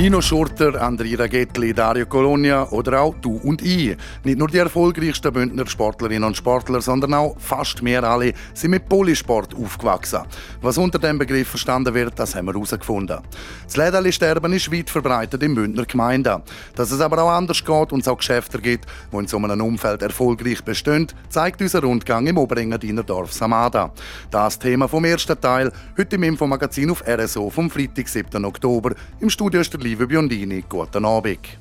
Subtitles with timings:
[0.00, 3.94] Nino Schurter, Andrina Gettli, Dario Colonia oder auch du und ich.
[4.24, 8.88] Nicht nur die erfolgreichsten Bündner Sportlerinnen und Sportler, sondern auch fast mehr alle sind mit
[8.88, 10.20] Polysport aufgewachsen.
[10.62, 13.18] Was unter dem Begriff verstanden wird, das haben wir herausgefunden.
[13.66, 16.40] Das Lederli-Sterben ist weit verbreitet in Bündner Gemeinden.
[16.74, 19.60] Dass es aber auch anders geht und es auch Geschäfte gibt, die in so einem
[19.60, 23.92] Umfeld erfolgreich bestehen, zeigt unser Rundgang im Oberengadiner Dorf Samada.
[24.30, 28.46] Das Thema vom ersten Teil, heute im Infomagazin auf RSO vom Freitag, 7.
[28.46, 28.94] Oktober.
[29.20, 30.62] Im Studio ist der Liebe Biondini.
[30.68, 31.58] Guten Abend.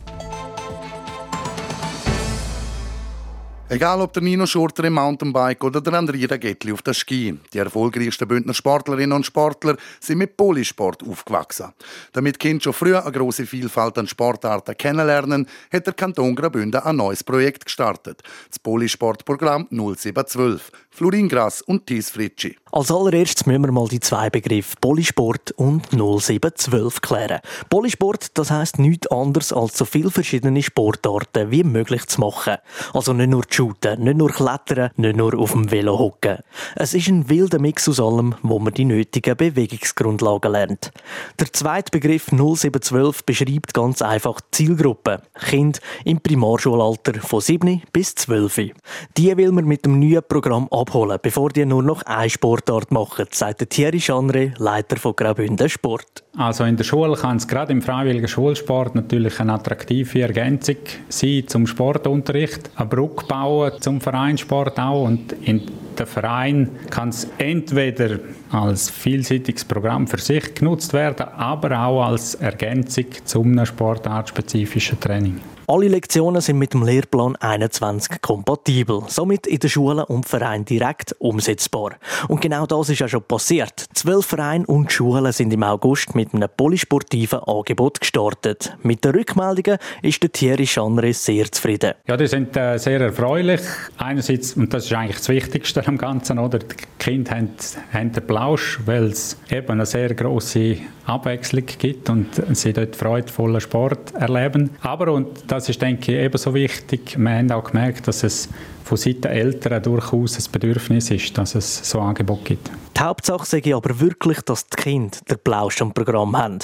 [3.72, 7.58] Egal ob der Nino Schurter im Mountainbike oder der Andrea Gettli auf der Ski, die
[7.58, 11.74] erfolgreichsten Bündner Sportlerinnen und Sportler sind mit Polysport aufgewachsen.
[12.14, 16.96] Damit Kind schon früh eine große Vielfalt an Sportarten kennenlernen, hat der Kanton Graubünden ein
[16.96, 18.24] neues Projekt gestartet.
[18.50, 20.72] Das Polysportprogramm 0712.
[21.00, 22.58] Floringras und Thies Fritschi.
[22.74, 27.40] Als allererstes müssen wir mal die zwei Begriffe Polysport und 0712 klären.
[27.70, 32.58] Polysport, das heisst nichts anderes als so viele verschiedene Sportarten wie möglich zu machen.
[32.94, 36.40] Also nicht nur shooten, nicht nur klettern, nicht nur auf dem Velo hocken.
[36.76, 40.92] Es ist ein wilder Mix aus allem, wo man die nötigen Bewegungsgrundlagen lernt.
[41.40, 45.22] Der zweite Begriff 0712 beschreibt ganz einfach die Zielgruppe.
[45.34, 48.74] Kind im Primarschulalter von 7 bis 12.
[49.18, 53.28] Die will man mit dem neuen Programm abholen, bevor die nur noch eine Sportart machen,
[53.32, 56.24] sagt Thierry Schanre, Leiter von Graubünden Sport.
[56.36, 60.78] Also in der Schule kann es gerade im freiwilligen Schulsport natürlich eine attraktive Ergänzung
[61.10, 65.62] sein zum Sportunterricht, eine Brücke bauen zum Vereinssport auch und in
[65.98, 68.20] der Verein kann es entweder
[68.52, 75.40] als vielseitiges Programm für sich genutzt werden, aber auch als Ergänzung zum sportartspezifischen Training.
[75.72, 81.16] Alle Lektionen sind mit dem Lehrplan 21 kompatibel, somit in den Schulen und Vereinen direkt
[81.20, 81.92] umsetzbar.
[82.28, 83.86] Und genau das ist ja schon passiert.
[83.94, 88.76] Zwölf Vereine und Schulen sind im August mit einem polysportiven Angebot gestartet.
[88.82, 91.94] Mit den Rückmeldungen ist der Thierry Schanre sehr zufrieden.
[92.08, 93.62] Ja, die sind äh, sehr erfreulich.
[93.98, 96.58] Einerseits, und das ist eigentlich das Wichtigste am Ganzen, oder?
[96.58, 97.50] Die Kinder haben,
[97.94, 100.78] haben den Plausch, weil es eben eine sehr grosse
[101.10, 104.72] Abwechslung gibt und sie dort freudvollen Sport erleben.
[104.82, 108.48] Aber, und das ist, denke ich, ebenso wichtig, wir haben auch gemerkt, dass es
[108.90, 112.72] von Seiten Eltern durchaus ein Bedürfnis ist, dass es so Angebot gibt.
[112.98, 116.58] Die Hauptsache sage ich aber wirklich, dass die Kinder den Plausch am Programm haben.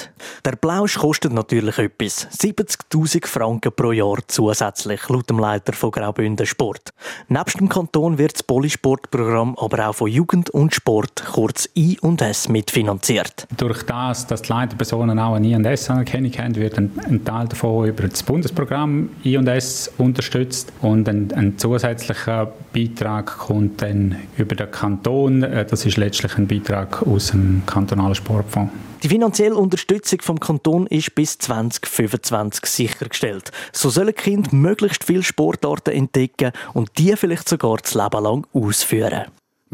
[0.44, 2.28] Der Plausch kostet natürlich etwas.
[2.30, 6.90] 70'000 Franken pro Jahr zusätzlich, laut dem Leiter von Graubünden Sport.
[7.28, 13.46] Nebst dem Kanton wird das Polysportprogramm aber auch von Jugend und Sport, kurz I&S, mitfinanziert.
[13.56, 18.08] Durch das, dass die Leiterpersonen auch eine I&S-Anerkennung haben, wird ein, ein, Teil davon über
[18.08, 22.15] das Bundesprogramm I&S unterstützt und ein, ein zusätzlicher
[22.72, 25.42] Beitrag kommt dann über den Kanton.
[25.42, 28.72] Äh, das ist letztlich ein Beitrag aus dem kantonalen Sportfonds.
[29.02, 33.52] Die finanzielle Unterstützung vom Kanton ist bis 2025 sichergestellt.
[33.72, 39.26] So sollen Kinder möglichst viele Sportarten entdecken und die vielleicht sogar das Leben lang ausführen.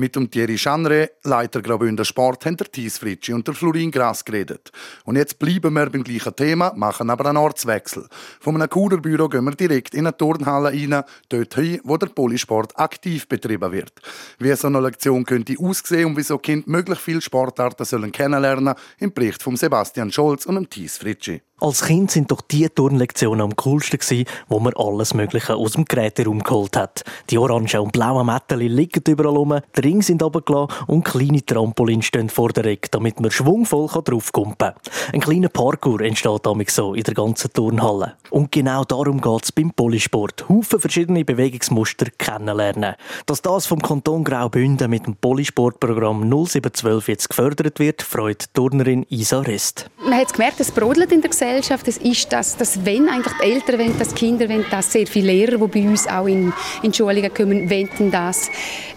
[0.02, 4.24] Mit dem Thierry Schanre, Leiter Graubünden Sport, haben der Thies Fritschi und der Florin Gras
[4.24, 4.72] geredet.
[5.04, 8.08] Und jetzt bleiben wir beim gleichen Thema, machen aber einen Ortswechsel.
[8.40, 12.76] Von einem Kuderbüro gehen wir direkt in eine Turnhalle rein, dort hin, wo der Polysport
[12.80, 13.92] aktiv betrieben wird.
[14.40, 19.12] Wie so eine Lektion könnte aussehen und wieso Kinder möglichst viele Sportarten sollen kennenlernen, im
[19.12, 21.42] Bericht von Sebastian Scholz und dem Thies Fritschi.
[21.62, 25.84] Als Kind sind doch die Turnlektionen am coolsten gewesen, wo man alles Mögliche aus dem
[25.84, 27.04] Geräteraum geholt hat.
[27.30, 32.06] Die orangen und blauen Mätteli liegen überall rum, die Ringe sind runtergelassen und kleine Trampolins
[32.06, 34.74] stehen vor der Ecke, damit man schwungvoll draufkumpen kann.
[35.12, 38.14] Ein kleiner Parkour entsteht damit so in der ganzen Turnhalle.
[38.30, 40.48] Und genau darum geht es beim Polysport.
[40.48, 42.96] Haufen verschiedene Bewegungsmuster kennenlernen.
[43.26, 49.42] Dass das vom Kanton Graubünden mit dem Polysportprogramm 0712 jetzt gefördert wird, freut Turnerin Isa
[49.42, 49.88] Rest.
[50.04, 53.34] Man hat gemerkt, es brodelt in der Gesellschaft Gesellschaft, das ist das, das wenn eigentlich
[53.42, 56.50] die Eltern wenn das Kinder wenn das sehr viele Lehrer, die bei uns auch in,
[56.82, 58.48] in Schulungen kommen, wenden das.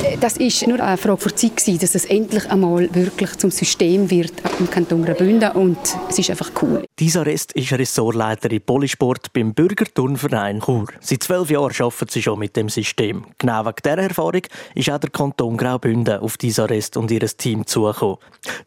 [0.02, 3.52] Äh, das ist nur eine Frage der Zeit gewesen, dass es endlich einmal wirklich zum
[3.52, 6.86] System wird im Kanton Graubünden und es ist einfach cool.
[6.98, 10.88] Dieser Rest ist Ressortleiterin Polysport beim Bürgerturnverein Chur.
[11.01, 13.25] Seit zwölf Jahren arbeitet sie schon mit dem System.
[13.38, 14.44] Genau wegen dieser Erfahrung
[14.75, 18.18] ist auch der Kanton Graubünden auf dieser Rest und ihr Team zugekommen.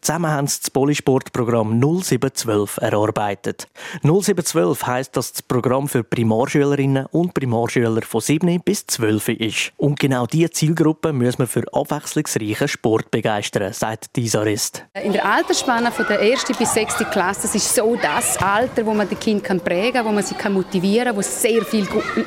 [0.03, 3.67] Zusammen haben sie das Polysportprogramm 0712 erarbeitet.
[4.03, 9.73] 0712 heisst, dass das Programm für Primarschülerinnen und Primarschüler von 7 bis 12 ist.
[9.77, 14.85] Und genau diese Zielgruppe muss man für abwechslungsreichen Sport begeistern, sagt Disa Rest.
[15.03, 18.93] In der Altersspanne von der ersten bis sechsten Klasse das ist so das Alter, wo
[18.93, 21.65] man die Kind kann prägen kann, wo man sie kann motivieren kann, wo sie sehr
[21.65, 21.87] viel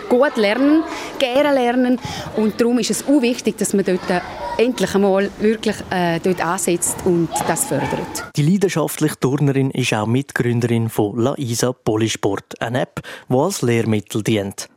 [0.09, 0.83] gut lernen,
[1.19, 2.00] gerne lernen.
[2.38, 4.00] Und darum ist es auch wichtig, dass man dort
[4.57, 8.31] endlich einmal wirklich äh, dort ansetzt und das fördert.
[8.36, 14.24] Die leidenschaftliche Turnerin ist auch Mitgründerin von La Isa Polysport, eine App, die als Lehrmittel
[14.24, 14.70] dient.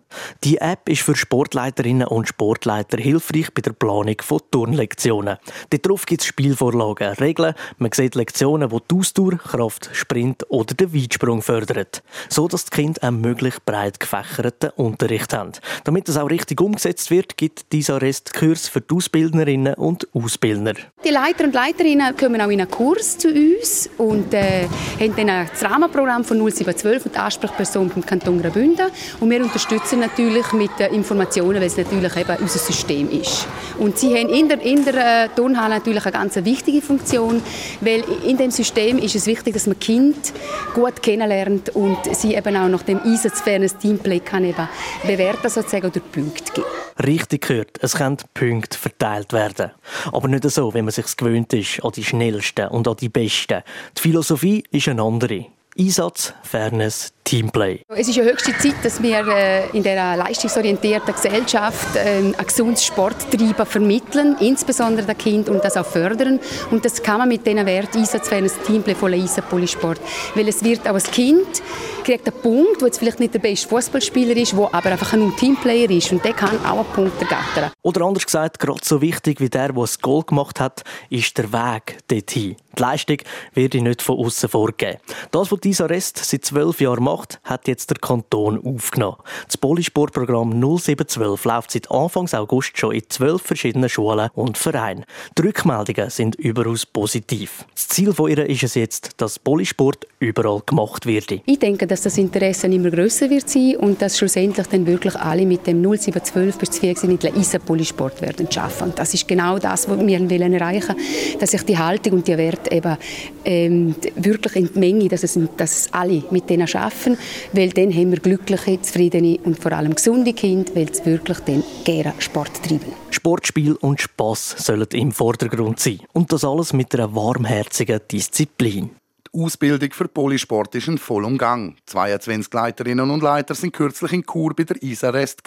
[0.43, 5.39] Die App ist für Sportleiterinnen und Sportleiter hilfreich bei der Planung von Turnlektionen.
[5.71, 10.95] Darauf gibt es Spielvorlagen, Regeln, man sieht Lektionen, die die Ausdauer, Kraft, Sprint oder den
[10.95, 11.87] Weitsprung fördern.
[12.29, 15.53] So dass die Kinder einen möglichst breit gefächerten Unterricht haben.
[15.85, 20.75] Damit das auch richtig umgesetzt wird, gibt dieser Rest Kurs für die Ausbildnerinnen und Ausbildner.
[21.05, 24.67] Die Leiter und Leiterinnen kommen auch in einen Kurs zu uns und äh,
[25.01, 28.91] haben dann das Rahmenprogramm von 0712 und die Ansprechperson vom Kanton Graubünden
[29.21, 33.47] und wir unterstützen natürlich mit den Informationen, weil es natürlich eben unser System ist.
[33.79, 37.43] Und sie haben in der, in der äh, Turnhalle natürlich eine ganz wichtige Funktion,
[37.81, 40.33] weil in dem System ist es wichtig, dass man Kind
[40.75, 44.69] gut kennenlernt und sie eben auch nach dem einsatzfernes Teamplay kann eben
[45.07, 46.67] bewerten sozusagen oder Punkte geben.
[47.05, 49.73] Richtig gehört, es können Punkte verteilt werden.
[50.13, 53.63] Aber nicht so, wie man sich gewöhnt ist, an die Schnellsten und an die Besten.
[53.97, 55.47] Die Philosophie ist eine andere.
[55.79, 57.81] Einsatz, Fairness, Teamplay.
[57.89, 62.85] Es ist ja höchste Zeit, dass wir äh, in der leistungsorientierten Gesellschaft ähm, ein gesundes
[62.85, 66.39] Sporttreiben vermitteln, insbesondere den Kindern und das auch fördern.
[66.71, 70.01] Und das kann man mit diesen Wert Einsatz, Fairness, Teamplay von Leisa Polysport.
[70.35, 71.63] Weil es wird auch ein Kind
[72.05, 75.35] kriegt einen Punkt, wo jetzt vielleicht nicht der beste Fußballspieler ist, der aber einfach ein
[75.37, 77.73] Teamplayer ist und der kann auch einen Punkt ergattern.
[77.83, 81.53] Oder anders gesagt, gerade so wichtig wie der, der das Goal gemacht hat, ist der
[81.53, 82.57] Weg dorthin.
[82.77, 83.19] Die Leistung
[83.55, 84.99] wird nicht von außen vorgegeben.
[85.31, 89.17] Das, was dieser Rest seit zwölf Jahren macht, hat jetzt der Kanton aufgenommen.
[89.47, 95.05] Das Polysportprogramm 0712 läuft seit Anfang August schon in zwölf verschiedenen Schulen und Vereinen.
[95.39, 97.65] Die Rückmeldungen sind überaus positiv.
[97.75, 101.33] Das Ziel von ihr ist es jetzt, dass Polysport überall gemacht wird.
[101.47, 105.47] Ich denke, dass das Interesse immer größer wird sein und dass schlussendlich dann wirklich alle
[105.47, 108.93] mit dem 0712 bis 24 mit ISA Polysport werden schaffen.
[108.95, 110.97] Das ist genau das, was wir wollen erreichen,
[111.39, 112.97] dass sich die Haltung und die Werte eben
[113.45, 117.17] ähm, wirklich in die Menge, dass es, dass es alle mit denen schaffen,
[117.53, 121.63] weil dann haben wir glückliche, zufriedene und vor allem gesunde Kinder, weil sie wirklich dann
[121.85, 122.93] gerne Sport treiben.
[123.11, 128.91] Sportspiel und Spass sollen im Vordergrund sein und das alles mit einer warmherzigen Disziplin.
[129.37, 131.77] Ausbildung für Polysport ist in vollem Gang.
[131.87, 135.43] 22 Leiterinnen und Leiter sind kürzlich in Kur bei der Isarest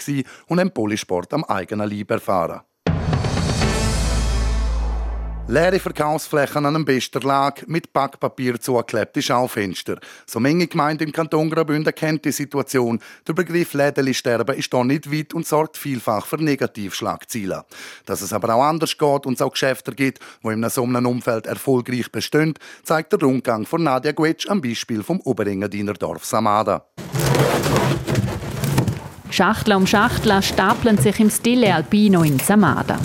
[0.48, 2.62] und haben Polysport am eigenen Leib erfahren.
[5.50, 9.98] Leere Verkaufsflächen an einem besten Lag mit Backpapier zugeklebte Schaufenster.
[10.26, 13.00] So Menge Gemeinde im Kanton Graubünden kennt die Situation.
[13.26, 17.62] Der Begriff Lädeli sterben ist da nicht weit und sorgt vielfach für Negativschlagzeilen.
[18.06, 21.06] Dass es aber auch anders geht und es auch Geschäfte gibt, die in so einem
[21.06, 22.54] Umfeld erfolgreich bestehen,
[22.84, 26.88] zeigt der Rundgang von Nadia Guetsch am Beispiel vom Oberengadiner Dorf Samada.
[29.30, 33.00] Schachtel um Schachtel stapeln sich im Stile Alpino in Samada.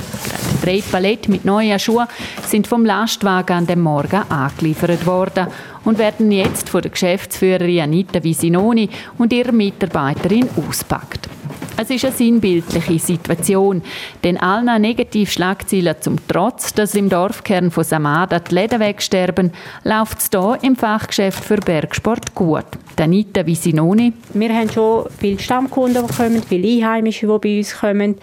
[0.62, 2.06] Drei Paletten mit neuen Schuhen
[2.46, 5.48] sind vom Lastwagen an dem Morgen angeliefert worden
[5.84, 8.88] und werden jetzt von der Geschäftsführerin Anita Visinoni
[9.18, 11.28] und ihrer Mitarbeiterin auspackt.
[11.76, 13.82] Es ist eine sinnbildliche Situation,
[14.22, 19.52] denn allen Negativschlagzeilen zum Trotz, dass im Dorfkern von Samada die Läden wegsterben,
[19.82, 22.66] läuft es hier im Fachgeschäft für Bergsport gut.
[22.96, 24.12] Danita Visinoni.
[24.34, 28.16] Wir haben schon viele Stammkunden, die kommen, viele Einheimische, die bei uns kommen,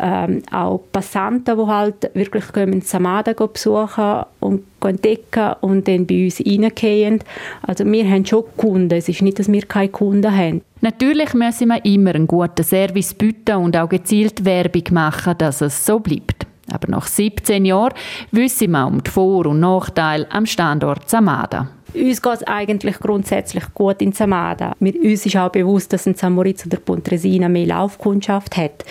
[0.00, 6.40] ähm, auch Passanten, die halt wirklich kommen, Samada besuchen und entdecken und dann bei uns
[6.40, 7.20] reingehen.
[7.62, 10.62] Also wir haben schon Kunden, es ist nicht, dass wir keine Kunden haben.
[10.84, 15.86] Natürlich müssen wir immer einen guten Service bieten und auch gezielt Werbung machen, dass es
[15.86, 16.46] so bleibt.
[16.70, 17.94] Aber nach 17 Jahren
[18.32, 21.70] wissen wir um die Vor- und Nachteile am Standort Samada.
[21.94, 24.74] Uns geht es eigentlich grundsätzlich gut in Samada.
[24.78, 28.84] uns ist auch bewusst, dass ein Samoritz oder Pontresina mehr Laufkundschaft hat.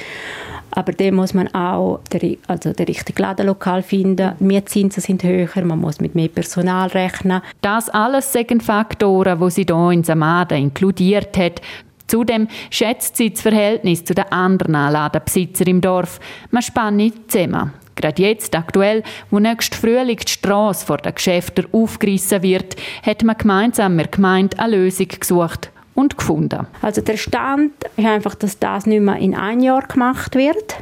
[0.75, 4.33] Aber dann muss man auch den, also den richtigen Ladenlokal finden.
[4.39, 7.41] Mietzinsen sind höher, man muss mit mehr Personal rechnen.
[7.61, 11.61] Das alles sind Faktoren, die sie hier in Samada inkludiert hat.
[12.07, 16.19] Zudem schätzt sie das Verhältnis zu den anderen Ladenbesitzern im Dorf.
[16.49, 17.73] Man spannt zusammen.
[17.95, 23.37] Gerade jetzt, aktuell, wo nächst Frühling die Straße vor den Geschäften aufgerissen wird, hat man
[23.37, 26.67] gemeinsam mit Gemeinde eine Lösung gesucht und gefunden.
[26.81, 30.75] Also der Stand ist einfach, dass das nicht mehr in ein Jahr gemacht wird.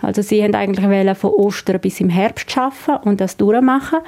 [0.00, 3.98] Also sie haben eigentlich von Ostern bis im Herbst arbeiten und das durchmachen.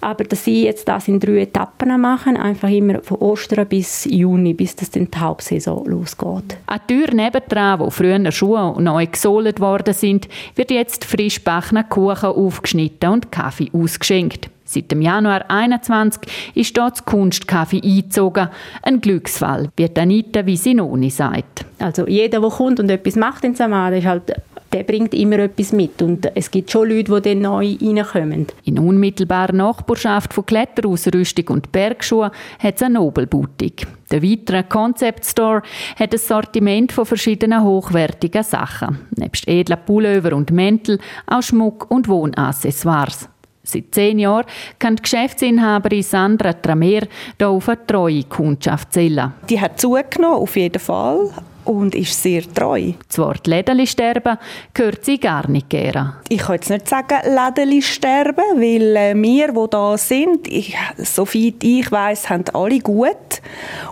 [0.00, 4.54] Aber dass sie jetzt das in drei Etappen machen, einfach immer von Ostern bis Juni,
[4.54, 6.58] bis das dann die Hauptsaison losgeht.
[6.66, 11.84] An der Tür nebendran, wo früher Schuhe neu gesohlt worden sind, wird jetzt frisch backener
[11.84, 14.50] Kuchen aufgeschnitten und Kaffee ausgeschenkt.
[14.66, 18.48] Seit dem Januar 2021 ist dort das Kunstkaffee eingezogen.
[18.82, 21.64] Ein Glücksfall, wie Anita Visinoni sagt.
[21.78, 24.32] Also jeder, der kommt und etwas macht in Samada, ist halt
[24.72, 26.02] der bringt immer etwas mit.
[26.02, 28.46] Und es gibt schon Leute, die dann neu reinkommen.
[28.64, 33.86] In unmittelbarer Nachbarschaft von Kletterausrüstung und Bergschuhen hat es eine Nobelboutique.
[34.10, 35.62] Der weitere Concept Store
[35.96, 38.98] hat ein Sortiment von verschiedenen hochwertigen Sachen.
[39.16, 43.28] Nebst edlen Pullover und Mäntel auch Schmuck und Wohnaccessoires.
[43.66, 44.46] Seit zehn Jahren
[44.78, 47.02] kann die Geschäftsinhaberin Sandra Tramer
[47.38, 49.32] hier auf eine treue Kundschaft zählen.
[49.50, 51.30] Die hat zugenommen, auf jeden Fall
[51.66, 52.92] und ist sehr treu.
[53.08, 54.38] Das Wort Lädeli sterben
[54.72, 56.14] gehört sie gar nicht gerne.
[56.28, 61.62] Ich kann jetzt nicht sagen Lädeli sterben, weil äh, wir, die da sind, ich, soweit
[61.62, 63.42] ich weiß, haben alle gut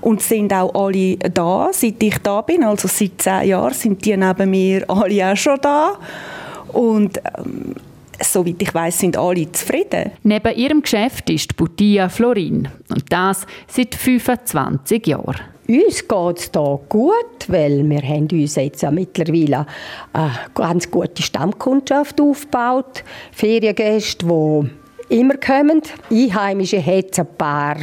[0.00, 2.62] und sind auch alle da, seit ich da bin.
[2.62, 5.98] Also seit zehn Jahren sind die neben mir alle auch schon da
[6.72, 7.74] und ähm,
[8.32, 10.12] soweit ich weiß, sind alle zufrieden.
[10.22, 15.40] Neben ihrem Geschäft ist Butia Florin und das seit 25 Jahren.
[15.66, 19.66] Uns geht es hier gut, weil wir haben uns jetzt ja mittlerweile
[20.12, 23.02] eine ganz gute Stammkundschaft aufgebaut.
[23.32, 25.80] Feriengäste, die immer kommen.
[26.10, 27.76] Einheimische hat ein paar,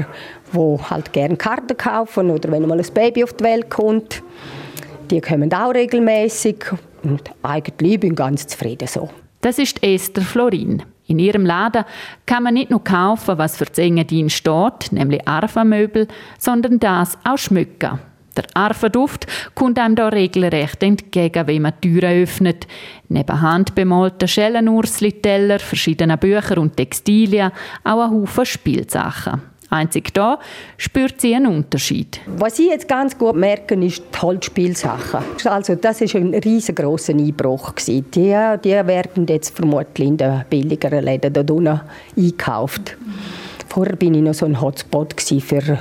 [0.54, 4.22] die halt gerne Karten kaufen oder wenn mal ein Baby auf die Welt kommt.
[5.10, 6.64] Die kommen auch regelmäßig
[7.04, 9.10] und eigentlich bin ich ganz zufrieden so.
[9.42, 10.84] Das ist Esther Florin.
[11.08, 11.84] In ihrem Laden
[12.26, 16.08] kann man nicht nur kaufen, was für die Engadin steht, nämlich Arfa-Möbel,
[16.38, 18.00] sondern das auch schmücken.
[18.38, 22.66] Der Arfa-Duft kommt einem da regelrecht entgegen, wenn man Türen öffnet.
[23.10, 27.52] Neben handbemalten Schellenursli-Teller, verschiedenen Büchern und Textilien
[27.84, 29.51] auch ein Haufen Spielsachen.
[29.72, 30.38] Einzig da
[30.78, 32.20] spürt sie einen Unterschied.
[32.26, 35.22] Was ich jetzt ganz gut merke, ist die Holzspielsachen.
[35.46, 41.34] Also das ist ein riesengroßer Einbruch Die, die werden jetzt vermutlich in den billigeren Läden
[41.34, 41.80] da unten
[42.18, 42.98] einkauft.
[43.70, 45.80] Vorher bin ich noch so ein Hotspot für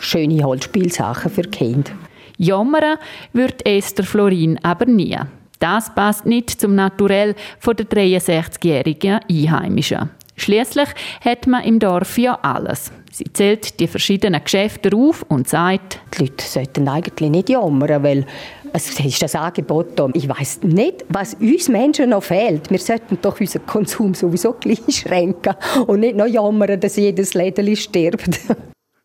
[0.00, 1.92] schöne Holzspielsachen für Kinder.
[2.38, 2.98] Jammern
[3.32, 5.16] wird Esther Florin aber nie.
[5.60, 10.10] Das passt nicht zum Naturell der 63-jährigen Einheimischen.
[10.38, 10.88] Schließlich
[11.24, 12.92] hat man im Dorf ja alles.
[13.12, 18.26] Sie zählt die verschiedenen Geschäfte auf und sagt, die Leute sollten eigentlich nicht jammern, weil
[18.72, 20.08] es ist das Angebot da.
[20.14, 22.70] Ich weiß nicht, was uns Menschen noch fehlt.
[22.70, 25.54] Wir sollten doch unseren Konsum sowieso gleich schränken
[25.86, 28.38] und nicht noch jammern, dass jedes Läden stirbt.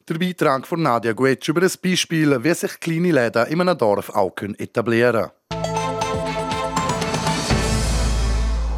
[0.10, 4.10] Der Beitrag von Nadia Guetsch über ein Beispiel, wie sich kleine Läden in einem Dorf
[4.10, 5.63] auch etablieren können.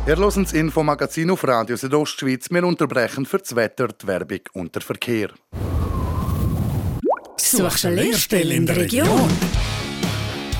[0.07, 2.51] Ihr hört das Infomagazin auf Radio Südostschweiz.
[2.51, 5.29] Wir unterbrechen für das Wetter, die Werbung und den Verkehr.
[7.37, 9.31] Suchst du eine Lehrstelle in der Region?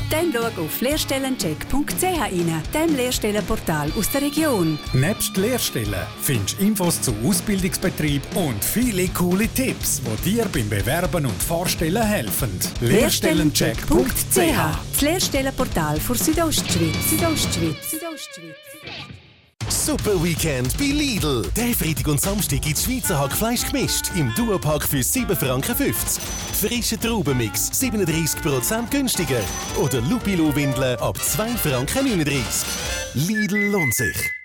[0.09, 4.79] Dann schau auf lehrstellencheck.ch rein, dem Lehrstellenportal aus der Region.
[4.93, 11.27] Nebst Lehrstellen findest du Infos zu Ausbildungsbetrieb und viele coole Tipps, die dir beim Bewerben
[11.27, 12.49] und Vorstellen helfen.
[12.81, 17.09] Lehrstellencheck.ch Das Lehrstellenportal für Südostschweiz.
[17.11, 17.91] Südostschweiz.
[17.91, 18.55] Südostschweiz.
[19.85, 21.43] Super Weekend bei Lidl.
[21.55, 25.93] Der Freitag und Samstag gibt Schweizer Hackfleisch gemischt im Duopack für 7,50 Franken.
[25.93, 29.41] Frische Traubenmix 37% günstiger.
[29.79, 33.27] Oder Lupilo-Windeln ab 2,39 Franken.
[33.27, 34.44] Lidl lohnt sich.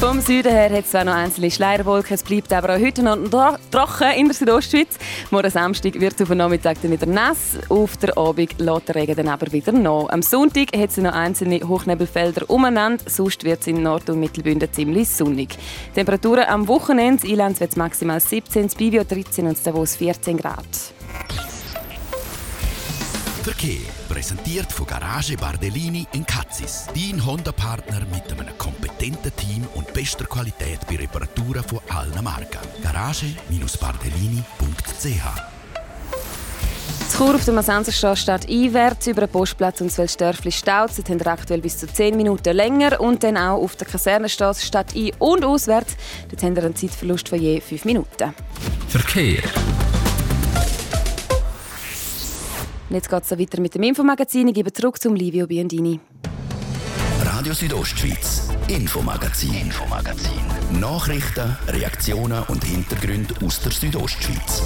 [0.00, 3.18] Vom Süden her hat es zwar noch einzelne Schleierwolken, es bleibt aber auch heute noch
[3.70, 4.96] trocken in der Südostschweiz.
[5.30, 8.94] Morgen Samstag wird es auf den Nachmittag dann wieder nass, auf der Abend lässt der
[8.94, 10.08] Regen dann aber wieder nach.
[10.08, 14.72] Am Sonntag hat es noch einzelne Hochnebelfelder umeinander, sonst wird es in Nord- und Mittelbünden
[14.72, 15.58] ziemlich sonnig.
[15.94, 20.38] Temperaturen am Wochenende, in Ilanz wird es maximal 17, in Bivio 13 und Davos 14
[20.38, 20.64] Grad.
[23.42, 26.86] Verkehr präsentiert von Garage Bardellini in Katzis.
[26.94, 28.56] Dein Honda-Partner mit einem
[29.00, 32.60] kompetenten Team und bester Qualität bei Reparaturen von allen Marken.
[32.82, 35.40] Garage-bardellini.ch
[37.08, 40.90] zu Chur auf der Massenserstraße steht einwärts über den Postplatz und das Dörfli staut.
[40.96, 43.00] Dort haben aktuell bis zu 10 Minuten länger.
[43.00, 45.96] Und dann auch auf der Kasernenstraße steht ein- und auswärts.
[46.30, 48.32] Dort haben wir einen Zeitverlust von je 5 Minuten.
[48.88, 49.42] Verkehr.
[52.88, 54.46] Und jetzt geht es weiter mit dem Infomagazin.
[54.48, 56.00] Ich gebe zurück zum Livio Biondini.
[57.40, 60.38] Radio Südostschweiz, Infomagazin, Infomagazin.
[60.78, 64.62] Nachrichten, Reaktionen und Hintergründe aus der Südostschweiz.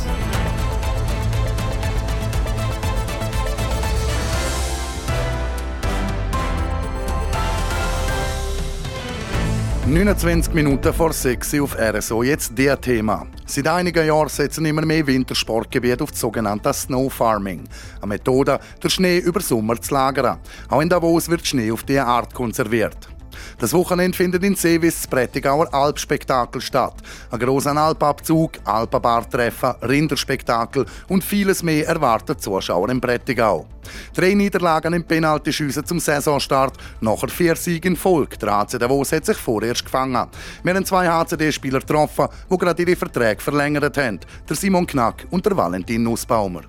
[9.87, 12.23] 29 Minuten vor 6 auf RSO.
[12.23, 13.27] Jetzt der Thema.
[13.47, 17.65] Seit einigen Jahren setzen immer mehr Wintersportgebiete auf das sogenannte Snow Farming.
[18.03, 20.41] Eine Methode, den Schnee über Sommer zu lagern.
[20.69, 23.13] Auch in Davos wird Schnee auf diese Art konserviert.
[23.59, 26.95] Das Wochenende findet in Seewis das Prättigauer Alpspektakel statt.
[27.31, 33.67] Ein grosser Alpabzug, Alpenbartreffen, Rinderspektakel und vieles mehr erwartet Zuschauer im Prättigau.
[34.15, 38.39] Drei Niederlagen im Penaltyschiessen zum Saisonstart, nachher vier Siege in Folge.
[38.39, 40.27] Der HC Davos hat sich vorerst gefangen.
[40.63, 44.21] Wir haben zwei HCD-Spieler getroffen, die gerade ihre Verträge verlängert haben.
[44.49, 46.63] Der Simon Knack und der Valentin Nussbaumer.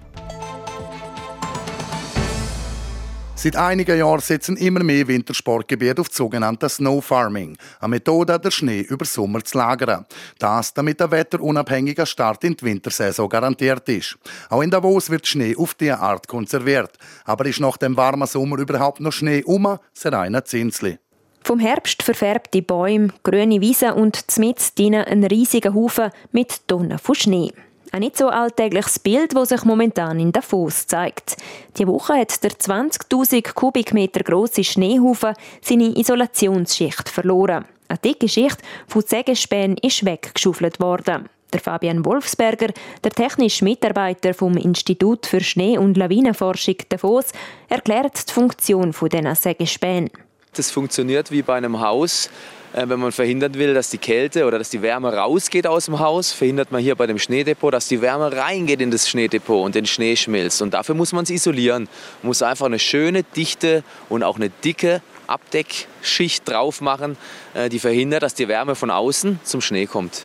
[3.37, 8.49] Seit einigen Jahren setzen immer mehr Wintersportgebiete auf das sogenannte Snow Farming, eine Methode, den
[8.49, 10.05] Schnee über Sommer zu lagern.
[10.39, 14.17] Das, damit der wetterunabhängige Start in die Wintersaison garantiert ist.
[14.49, 16.97] Auch in Davos wird Schnee auf diese Art konserviert.
[17.25, 19.77] Aber ist nach dem warmen Sommer überhaupt noch Schnee um?
[19.93, 20.97] Das reine Zinsli.
[21.43, 27.51] Vom Herbst verfärbte Bäume, grüne Wiesen und zmitzt ein riesiger Haufen mit Tonnen von Schnee.
[27.91, 31.37] Ein nicht so alltägliches Bild, das sich momentan in Davos zeigt.
[31.77, 37.65] Die Woche hat der 20.000 Kubikmeter große Schneehaufen seine Isolationsschicht verloren.
[37.87, 41.29] Eine dicke Schicht von Sägespänen ist weggeschaufelt worden.
[41.53, 42.73] Der Fabian Wolfsberger,
[43.03, 47.27] der technische Mitarbeiter vom Institut für Schnee- und Lawinenforschung Davos,
[47.69, 50.09] erklärt die Funktion dieser Sägespäne.
[50.53, 52.29] Das funktioniert wie bei einem Haus.
[52.75, 55.99] Äh, wenn man verhindern will, dass die Kälte oder dass die Wärme rausgeht aus dem
[55.99, 59.75] Haus, verhindert man hier bei dem Schneedepot, dass die Wärme reingeht in das Schneedepot und
[59.75, 60.61] den Schnee schmilzt.
[60.61, 61.87] Und dafür muss man es isolieren.
[62.21, 67.17] Man muss einfach eine schöne, dichte und auch eine dicke Abdeckschicht drauf machen,
[67.53, 70.23] äh, die verhindert, dass die Wärme von außen zum Schnee kommt.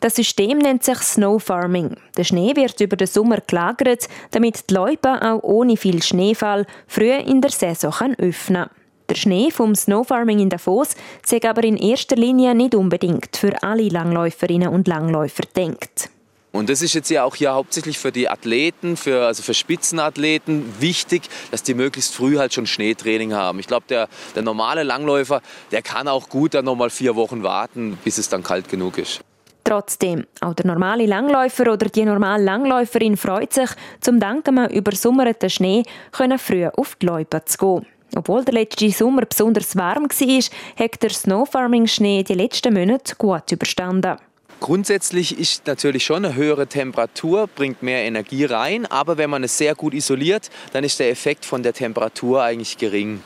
[0.00, 1.96] Das System nennt sich Snow Farming.
[2.16, 7.10] Der Schnee wird über den Sommer gelagert, damit die Leute auch ohne viel Schneefall früh
[7.10, 8.77] in der Saison öffnen können.
[9.08, 10.90] Der Schnee vom Snowfarming in Davos
[11.24, 16.10] sei aber in erster Linie nicht unbedingt für alle Langläuferinnen und Langläufer denkt.
[16.52, 20.64] Und das ist jetzt ja auch hier hauptsächlich für die Athleten, für, also für Spitzenathleten
[20.80, 23.60] wichtig, dass die möglichst früh halt schon Schneetraining haben.
[23.60, 25.40] Ich glaube, der, der normale Langläufer,
[25.72, 29.20] der kann auch gut dann nochmal vier Wochen warten, bis es dann kalt genug ist.
[29.64, 35.50] Trotzdem, auch der normale Langläufer oder die normale Langläuferin freut sich, zum Dank am übersummerten
[35.50, 37.97] Schnee können früh auf die Läupe zu gehen.
[38.16, 44.16] Obwohl der letzte Sommer besonders warm war, hat der Snowfarming-Schnee die letzten Monate gut überstanden.
[44.60, 49.56] Grundsätzlich ist natürlich schon eine höhere Temperatur, bringt mehr Energie rein, aber wenn man es
[49.56, 53.22] sehr gut isoliert, dann ist der Effekt von der Temperatur eigentlich gering.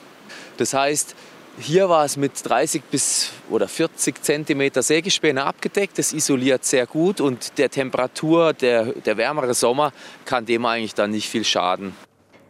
[0.58, 1.14] Das heißt,
[1.58, 5.98] hier war es mit 30 bis oder 40 cm Sägespäne abgedeckt.
[5.98, 9.92] Das isoliert sehr gut und der Temperatur, der, der wärmere Sommer
[10.24, 11.94] kann dem eigentlich dann nicht viel schaden.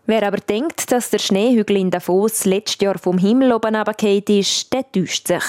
[0.05, 4.73] Wer aber denkt, dass der Schneehügel in Davos letztes Jahr vom Himmel oben runtergefallen ist,
[4.73, 5.45] der täuscht sich.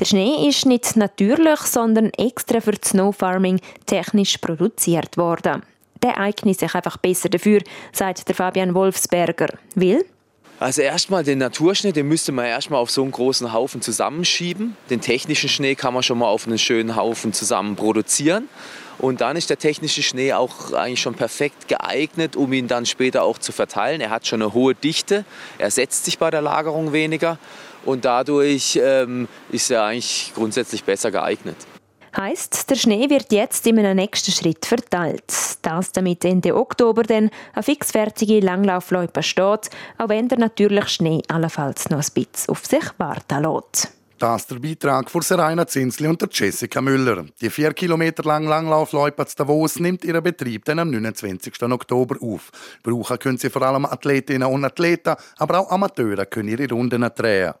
[0.00, 5.62] Der Schnee ist nicht natürlich, sondern extra für das Snowfarming technisch produziert worden.
[6.02, 7.60] Der eignet sich einfach besser dafür,
[7.92, 9.50] sagt der Fabian Wolfsberger.
[9.76, 10.04] Will?
[10.58, 14.76] Also erstmal den Naturschnee, den müsste man erstmal auf so einen großen Haufen zusammenschieben.
[14.90, 18.48] Den technischen Schnee kann man schon mal auf einen schönen Haufen zusammen produzieren.
[18.98, 23.24] Und dann ist der technische Schnee auch eigentlich schon perfekt geeignet, um ihn dann später
[23.24, 24.00] auch zu verteilen.
[24.00, 25.24] Er hat schon eine hohe Dichte,
[25.58, 27.38] er setzt sich bei der Lagerung weniger
[27.84, 31.56] und dadurch ähm, ist er eigentlich grundsätzlich besser geeignet.
[32.14, 35.24] Heißt, der Schnee wird jetzt in einem nächsten Schritt verteilt.
[35.62, 41.88] Das damit Ende Oktober dann eine fixfertige Langlaufloipe steht, auch wenn der natürliche Schnee allenfalls
[41.88, 44.01] noch ein bisschen auf sich warten lässt.
[44.22, 47.26] Das der Beitrag von Serena Zinsli und der Jessica Müller.
[47.40, 51.60] Die vier Kilometer lange Langlaufloipe Davos nimmt ihren Betrieb dann am 29.
[51.64, 52.52] Oktober auf.
[52.84, 57.54] Brauchen können sie vor allem Athletinnen und Athleten, aber auch Amateure können ihre Runden drehen.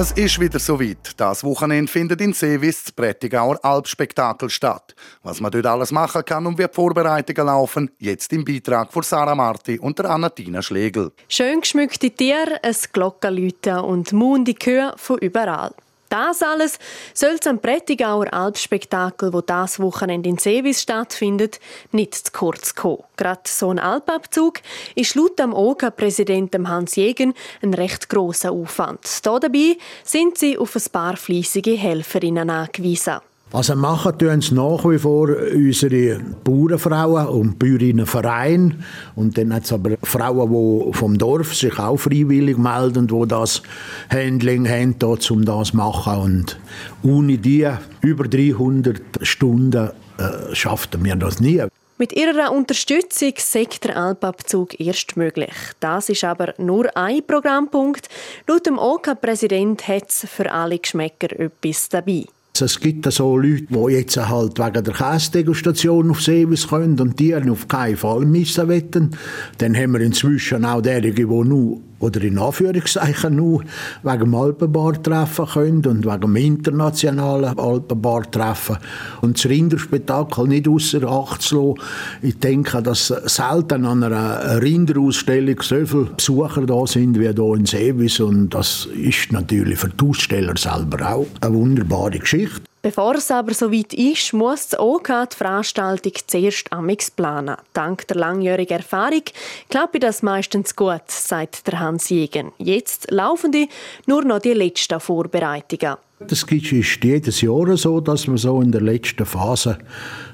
[0.00, 1.14] Es ist wieder soweit.
[1.16, 4.94] Das Wochenende findet in Seewis das Prättigauer Alpspektakel statt.
[5.24, 9.02] Was man dort alles machen kann und wie die Vorbereitungen laufen, jetzt im Beitrag von
[9.02, 11.10] Sarah Marti und der Annatina Schlegel.
[11.28, 15.74] Schön geschmückte Tiere, ein Glockenläuten und munde Kühe von überall.
[16.08, 16.78] Das alles
[17.12, 21.60] soll am Prättigauer Alpspektakel, wo das Wochenende in Seewis stattfindet,
[21.92, 23.04] nicht zu kurz kommen.
[23.16, 24.60] Gerade so ein Alpabzug
[24.94, 29.06] ist laut dem OGA-Präsident Hans Jegen ein recht grosser Aufwand.
[29.06, 33.20] Hier dabei sind sie auf ein paar fleissige Helferinnen angewiesen.
[33.50, 38.76] Also machen tun es nach wie vor unsere Bauernfrauen und Bäuerinnenvereine.
[39.16, 43.62] Und dann hat es aber Frauen, die vom Dorf sich auch freiwillig melden, die das
[44.10, 44.96] Handling haben,
[45.30, 46.18] um das zu machen.
[46.18, 46.58] Und
[47.02, 47.68] ohne die
[48.02, 51.62] über 300 Stunden äh, schafften wir das nie.
[51.96, 55.54] Mit ihrer Unterstützung sagt der Alpabzug erst möglich.
[55.80, 58.08] Das ist aber nur ein Programmpunkt.
[58.46, 62.26] Laut dem OK-Präsident hat es für alle Geschmäcker etwas dabei.
[62.60, 67.34] Es gibt so Leute, die jetzt halt wegen der Käsedegustation auf Seewis können und die
[67.34, 69.10] auf keinen Fall missen wollen.
[69.58, 73.64] Dann haben wir inzwischen auch derige, die nur oder in Anführungszeichen nur
[74.02, 78.78] wegen dem Alpenbar treffen können und wegen dem internationalen Alpenbar treffen.
[79.20, 81.88] Und das Rinderspektakel nicht außer Acht zu lassen.
[82.22, 87.66] Ich denke, dass selten an einer Rinderausstellung so viele Besucher da sind wie hier in
[87.66, 92.67] Seewis und das ist natürlich für die Aussteller selber auch eine wunderbare Geschichte.
[92.80, 97.56] Bevor es aber so weit ist, muss das OK die Veranstaltung zuerst amix planen.
[97.72, 99.24] Dank der langjährigen Erfahrung
[99.68, 102.52] klappt das meistens gut, sagt der Hans Jegen.
[102.58, 103.68] Jetzt laufen die
[104.06, 105.96] nur noch die letzten Vorbereitungen.
[106.26, 109.78] Das ist jedes Jahr so, dass man so in der letzten Phase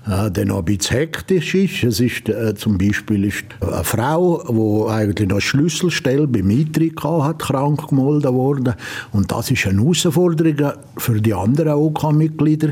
[0.07, 1.85] äh, dann noch ein bisschen hektisch ist.
[1.85, 7.39] Es ist äh, zum Beispiel ist eine Frau, die eigentlich noch Schlüsselstelle beim Eintritt hat,
[7.39, 8.75] krank gemeldet worden.
[9.13, 12.71] Und das ist eine Herausforderung für die anderen OK-Mitglieder.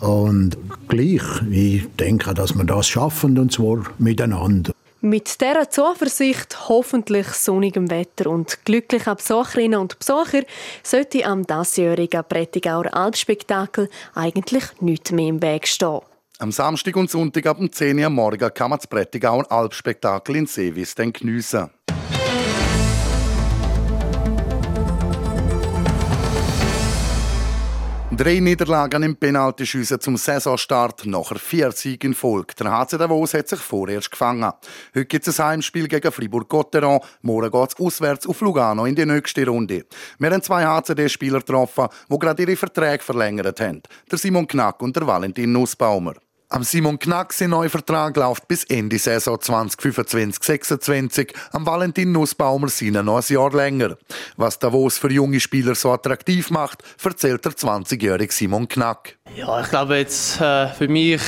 [0.00, 4.73] Und gleich, ich denke, dass wir das schaffen, und zwar miteinander.
[5.04, 10.44] Mit dieser Zuversicht, hoffentlich sonnigem Wetter und glücklichen Besucherinnen und Besucher
[10.82, 16.00] sollte am diesjährigen Prättigauer Alpspektakel eigentlich nichts mehr im Weg stehen.
[16.38, 20.94] Am Samstag und Sonntag ab 10 Uhr morgen kann man das Prättigauer Alpspektakel in Seewis
[20.94, 21.68] geniessen.
[28.16, 32.54] Drei Niederlagen im Penaltyschiessen zum Saisonstart, nachher vier Siege in Folge.
[32.60, 34.52] Der HC Davos hat sich vorerst gefangen.
[34.94, 37.00] Heute gibt es ein Heimspiel gegen Fribourg-Gotteron.
[37.22, 39.86] Morgen geht es auswärts auf Lugano in die nächste Runde.
[40.20, 43.82] Wir haben zwei HCD-Spieler getroffen, die gerade ihre Verträge verlängert haben.
[44.08, 46.14] Der Simon Knack und der Valentin Nussbaumer.
[46.50, 47.70] Am Simon Knack sein neuer
[48.14, 51.34] läuft bis Ende Saison 2025-26.
[51.52, 53.96] Am Valentin Nussbaumer seinen noch ein Jahr länger.
[54.36, 59.16] Was Davos für junge Spieler so attraktiv macht, erzählt der 20-jährige Simon Knack.
[59.34, 61.22] Ja, ich glaube jetzt äh, für mich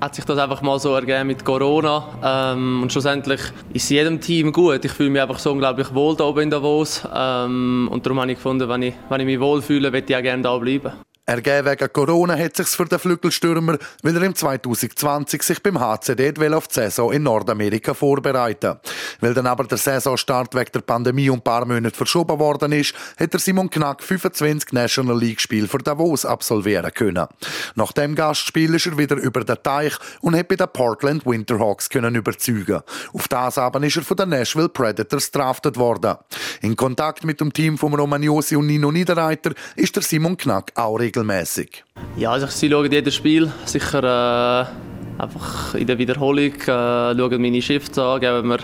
[0.00, 2.52] hat sich das einfach mal so ergeben mit Corona.
[2.54, 3.40] Ähm, und schlussendlich
[3.72, 4.84] ist jedem Team gut.
[4.84, 7.06] Ich fühle mich einfach so unglaublich wohl da oben in Davos.
[7.14, 10.22] Ähm, und darum habe ich gefunden, wenn ich, wenn ich mich wohlfühle, möchte ich auch
[10.22, 10.92] gerne da bleiben.
[11.24, 16.32] Ergeben wegen Corona hat sich's für den Flügelstürmer, weil er im 2020 sich beim HCD
[16.52, 18.80] auf die Saison in Nordamerika vorbereiten.
[19.20, 22.94] Weil dann aber der Saisonstart wegen der Pandemie um ein paar Monate verschoben worden ist,
[23.20, 27.28] hat der Simon Knack 25 National League Spiele für Davos absolvieren können.
[27.76, 31.88] Nach dem Gastspiel ist er wieder über den Teich und hat bei den Portland Winterhawks
[31.88, 32.80] können überzeugen.
[33.12, 36.16] Auf das aber ist er von den Nashville Predators draftet worden.
[36.62, 40.98] In Kontakt mit dem Team von Romagnosi und Nino Niederreiter ist der Simon Knack auch
[41.12, 41.84] regelmäßig?
[42.16, 43.50] Ja, also sie schauen jedes Spiel.
[43.64, 48.58] Sicher äh, einfach in der Wiederholung, äh, schauen meine Shifts an, geben mir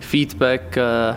[0.00, 1.14] Feedback, äh,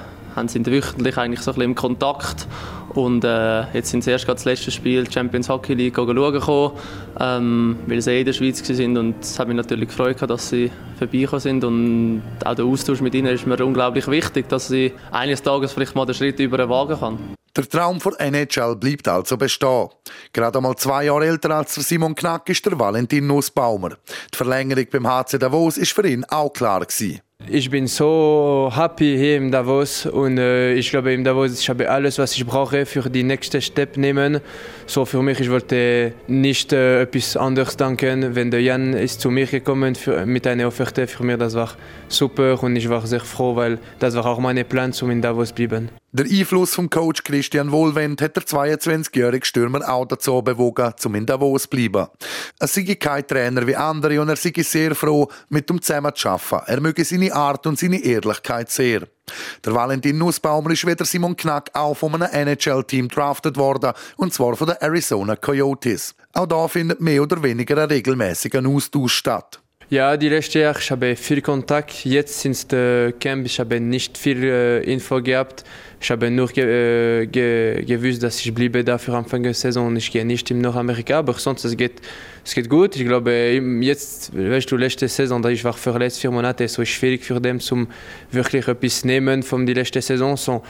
[0.47, 2.47] sind wöchentlich eigentlich so ein bisschen im Kontakt.
[2.89, 6.71] Und äh, jetzt sind sie erst das letzte Spiel Champions Hockey League schauen gekommen,
[7.19, 10.49] ähm, weil sie eh in der Schweiz sind und es hat mich natürlich gefreut, dass
[10.49, 14.93] sie vorbeigekommen sind und auch der Austausch mit ihnen ist mir unglaublich wichtig, dass sie
[15.11, 17.34] eines Tages vielleicht mal den Schritt über den Wagen kann.
[17.55, 19.87] Der Traum von NHL bleibt also bestehen.
[20.33, 23.91] Gerade einmal zwei Jahre älter als Simon Knack ist der Valentin Nussbaumer.
[24.33, 27.21] Die Verlängerung beim HC Davos ist für ihn auch klar gewesen.
[27.47, 31.89] Ich bin so happy hier in Davos und äh, ich glaube in Davos ich habe
[31.89, 34.41] alles, was ich brauche für die nächste Step nehmen.
[34.85, 39.29] So für mich ich wollte nicht äh, etwas anderes danken, wenn der Jan ist zu
[39.29, 41.71] mir gekommen für, mit einer Offerte für mich das war
[42.07, 45.49] super und ich war sehr froh, weil das war auch mein Plan, um in Davos
[45.49, 45.89] zu bleiben.
[46.17, 51.25] Der Einfluss vom Coach Christian Wohlwend hat der 22-jährige Stürmer auch dazu bewogen, um in
[51.25, 52.07] Davos zu bleiben.
[52.57, 56.29] Er sei kein Trainer wie andere und er sei sehr froh, mit ihm zusammen zu
[56.29, 56.71] arbeiten.
[56.71, 59.01] Er möge seine Art und seine Ehrlichkeit sehr.
[59.65, 64.33] Der Valentin Nussbaumer ist wie der Simon Knack auch von einem NHL-Team drafted worden, und
[64.33, 66.15] zwar von den Arizona Coyotes.
[66.31, 69.59] Auch da findet mehr oder weniger ein regelmäßiger Austausch statt.
[69.91, 72.05] Ja, die letzte Jahr ich habe viel Kontakt.
[72.05, 75.63] Jetzt sind der Camp, ich habe nicht viel äh, Info gehabt.
[76.01, 79.95] Ich habe nur ge, äh, ge, gewusst, dass ich bleibe da für Anfang der Saison.
[79.95, 82.01] Ich gehe nicht in Nordamerika, aber sonst es geht
[82.45, 82.95] es geht gut.
[82.95, 86.89] Ich glaube, jetzt, weißt du, letzte Saison, da ich war verletzt vier Monate, so ist
[86.89, 87.87] schwierig für dem, zum
[88.31, 90.37] wirklich etwas nehmen von der letzten Saison.
[90.37, 90.61] So,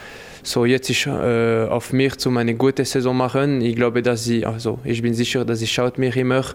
[0.42, 3.60] so jetzt ist äh, auf mich, zum eine gute Saison machen.
[3.60, 6.46] Ich glaube, dass sie, also ich bin sicher, dass sie schaut mir immer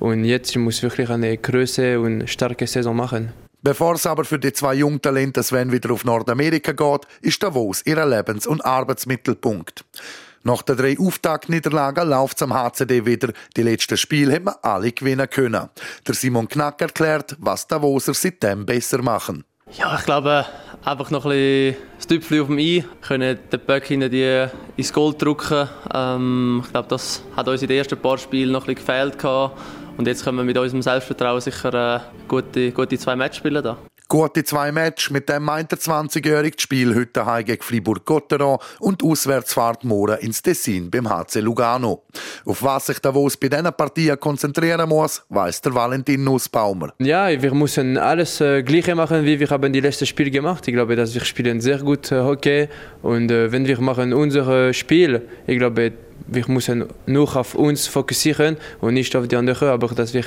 [0.00, 3.32] und jetzt ich muss wirklich eine große und starke Saison machen.
[3.62, 8.04] Bevor es aber für die zwei Jungtalente Sven wieder auf Nordamerika geht, ist Davos ihr
[8.04, 9.84] Lebens- und Arbeitsmittelpunkt.
[10.46, 13.32] Nach den drei Auftaktniederlagen läuft es am HCD wieder.
[13.56, 15.70] Die letzten Spiele hat man alle gewinnen können.
[16.06, 19.44] Der Simon Knack erklärt, was Davoser seitdem besser machen.
[19.72, 20.44] Ja, ich glaube,
[20.84, 24.92] einfach noch ein bisschen das Tüpfchen auf dem I, können den Böck hinten die ins
[24.92, 25.66] Gold drücken.
[25.94, 29.24] Ähm, ich glaube, das hat uns in den ersten paar Spielen noch ein bisschen gefehlt.
[29.96, 33.64] Und jetzt können wir mit unserem Selbstvertrauen sicher äh, gute, gute zwei Matches spielen.
[33.64, 33.78] Da.
[34.06, 39.82] Gute zwei Matches, mit dem meint der 20-jährige Spiel heute heim gegen Fribourg-Gotteron und Auswärtsfahrt
[39.82, 42.02] morgen ins Tessin beim HC Lugano.
[42.44, 46.92] Auf was sich Davos bei diesen Partien konzentrieren muss, weiss der Valentin Nussbaumer.
[46.98, 50.68] Ja, wir müssen alles äh, Gleiche machen, wie wir haben die letzten Spiele gemacht.
[50.68, 52.68] Ich glaube, dass wir spielen sehr gut äh, Hockey
[53.00, 55.92] und äh, wenn wir machen unser Spiel, ich glaube,
[56.26, 60.24] wir müssen nur auf uns fokussieren und nicht auf die anderen, aber dass wir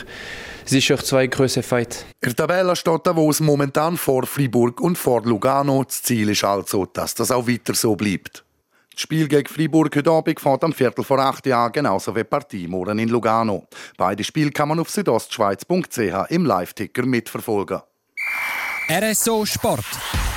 [0.65, 2.05] sicher zwei große Fight.
[2.21, 5.83] In der Tabelle steht Davos momentan vor Fribourg und vor Lugano.
[5.83, 8.43] Das Ziel ist also, dass das auch weiter so bleibt.
[8.91, 12.23] Das Spiel gegen Fribourg heute Abend fährt am Viertel vor acht Jahren, genauso wie die
[12.23, 13.67] Partie morgen in Lugano.
[13.95, 17.81] Beide Spiele kann man auf südostschweiz.ch im Live-Ticker mitverfolgen.
[18.89, 19.85] RSO Sport.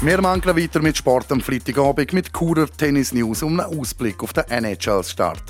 [0.00, 4.32] wir machen weiter mit Sport am Freitagabend mit Churer Tennis News um einen Ausblick auf
[4.32, 5.42] den NHL-Start.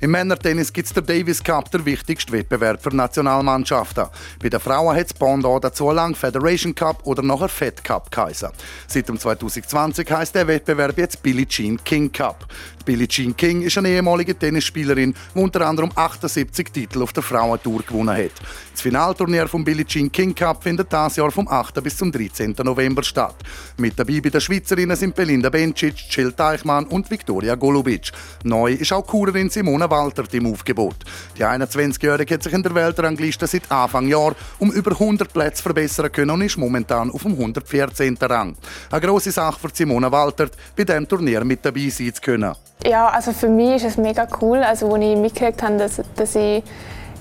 [0.00, 4.08] Im Männertennis gibt es den Davis Cup, der wichtigste Wettbewerb für Nationalmannschaften.
[4.42, 8.50] Bei den Frauen hat es Bondon dazu lang Federation Cup oder nachher Fed Cup geheißen.
[8.88, 12.46] Seit 2020 heißt der Wettbewerb jetzt Billie Jean King Cup.
[12.84, 17.82] Billie Jean King ist eine ehemalige Tennisspielerin, die unter anderem 78 Titel auf der Frauentour
[17.82, 18.32] gewonnen hat.
[18.72, 21.82] Das Finalturnier vom Billie Jean King Cup findet dieses Jahr vom 8.
[21.82, 22.54] bis zum 13.
[22.62, 23.36] November statt.
[23.78, 28.12] Mit dabei bei den Schweizerinnen sind Belinda Bencic, Jill Teichmann und Viktoria Golubic.
[28.42, 30.96] Neu ist auch Kurerin Simona Walter im Aufgebot.
[31.38, 36.12] Die 21-Jährige hat sich in der Weltrangliste seit Anfang Jahr um über 100 Plätze verbessern
[36.12, 38.18] können und ist momentan auf dem 114.
[38.20, 38.56] Rang.
[38.90, 42.54] Eine grosse Sache für Simona Walter, bei diesem Turnier mit dabei sein zu können.
[42.86, 44.58] Ja, also für mich ist es mega cool.
[44.58, 46.62] Also, als ich mitgekriegt habe, dass, dass ich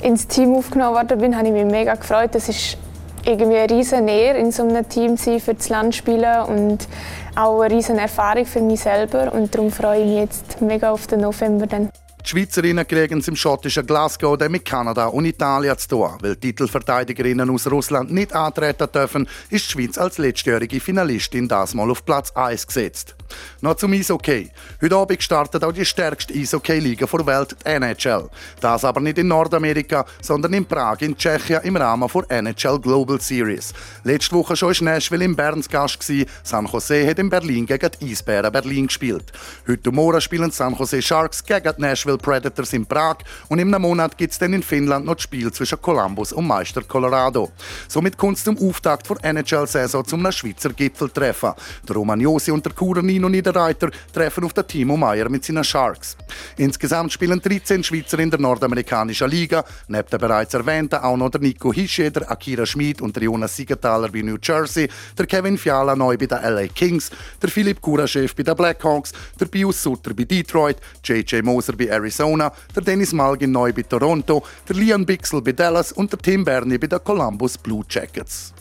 [0.01, 2.31] ins Team aufgenommen worden bin, habe ich mich mega gefreut.
[2.33, 2.77] Das ist
[3.25, 6.87] irgendwie eine riesen Nähe in so einem Team sein, für das Land spielen und
[7.35, 9.33] auch eine riesen Erfahrung für mich selber.
[9.33, 11.89] Und darum freue ich mich jetzt mega auf den November dann.
[12.23, 16.11] Die Schweizerinnen kriegen es im schottischen Glasgow dann mit Kanada und Italien zu tun.
[16.21, 21.89] Weil Titelverteidigerinnen aus Russland nicht antreten dürfen, ist die Schweiz als letztjährige Finalistin das mal
[21.91, 23.15] auf Platz 1 gesetzt.
[23.61, 24.51] Noch zum Eishockey.
[24.81, 28.29] Heute Abend startet auch die stärkste Eishockey-Liga der Welt, die NHL.
[28.59, 33.19] Das aber nicht in Nordamerika, sondern in Prag, in Tschechien, im Rahmen der NHL Global
[33.19, 33.73] Series.
[34.03, 36.03] Letzte Woche schon war Nashville im Berns Gast.
[36.43, 39.31] San Jose hat in Berlin gegen die Eisbären Berlin gespielt.
[39.67, 43.17] Heute Morgen spielen San Jose Sharks gegen die Nashville Predators in Prag
[43.49, 46.81] und im Monat gibt es dann in Finnland noch das Spiel zwischen Columbus und Meister
[46.83, 47.51] Colorado.
[47.87, 51.53] Somit kommt es zum Auftakt der NHL-Saison zum Schweizer Gipfeltreffen.
[51.87, 56.17] Der Romagnosi und der Kurer Nino Niederreiter treffen auf den Timo Meyer mit seinen Sharks.
[56.57, 61.39] Insgesamt spielen 13 Schweizer in der nordamerikanischen Liga, neben der bereits erwähnten auch noch der
[61.39, 65.95] Nico Hische, der Akira Schmid und der Jonas Siegenthaler bei New Jersey, der Kevin Fiala
[65.95, 70.25] neu bei den LA Kings, der Philipp Kuraschew bei den Blackhawks, der Pius Sutter bei
[70.25, 75.53] Detroit, JJ Moser bei Arizona, der Dennis Malgin neu bei Toronto, der Liam Bixel bei
[75.53, 78.53] Dallas und der Tim Bernie bei den Columbus Blue Jackets.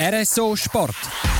[0.00, 0.96] RSO Sport.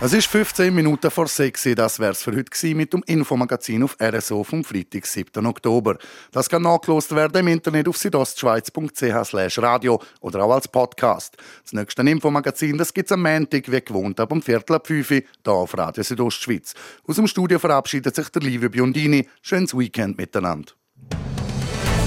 [0.00, 4.44] es ist 15 Minuten vor 6 Das wär's für heute mit dem Infomagazin auf RSO
[4.44, 5.44] vom Freitag, 7.
[5.44, 5.98] Oktober.
[6.30, 11.36] Das kann nachgelost werden im Internet auf südostschweiz.ch radio oder auch als Podcast.
[11.64, 15.16] Das nächste Infomagazin das gibt's am Montag, wie gewohnt, ab um Viertel ab 5 Uhr,
[15.16, 16.74] hier auf Radio Südostschweiz.
[17.06, 19.28] Aus dem Studio verabschiedet sich der Livio Biondini.
[19.42, 20.72] Schönes Weekend miteinander.